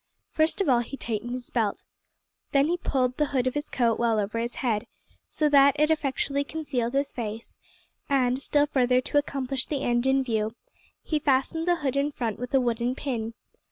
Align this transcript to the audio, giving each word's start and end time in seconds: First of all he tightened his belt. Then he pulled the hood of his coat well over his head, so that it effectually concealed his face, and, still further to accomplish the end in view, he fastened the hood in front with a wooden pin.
First 0.31 0.61
of 0.61 0.67
all 0.67 0.79
he 0.79 0.97
tightened 0.97 1.29
his 1.33 1.51
belt. 1.51 1.85
Then 2.53 2.69
he 2.69 2.75
pulled 2.77 3.17
the 3.17 3.27
hood 3.27 3.45
of 3.45 3.53
his 3.53 3.69
coat 3.69 3.99
well 3.99 4.19
over 4.19 4.39
his 4.39 4.55
head, 4.55 4.87
so 5.27 5.47
that 5.49 5.75
it 5.79 5.91
effectually 5.91 6.43
concealed 6.43 6.95
his 6.95 7.13
face, 7.13 7.59
and, 8.09 8.41
still 8.41 8.65
further 8.65 8.99
to 8.99 9.19
accomplish 9.19 9.67
the 9.67 9.83
end 9.83 10.07
in 10.07 10.23
view, 10.23 10.55
he 11.03 11.19
fastened 11.19 11.67
the 11.67 11.75
hood 11.85 11.95
in 11.95 12.11
front 12.11 12.39
with 12.39 12.51
a 12.55 12.59
wooden 12.59 12.95
pin. 12.95 13.35